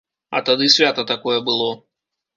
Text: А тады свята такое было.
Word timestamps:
А 0.37 0.39
тады 0.47 0.69
свята 0.75 1.05
такое 1.13 1.39
было. 1.51 1.69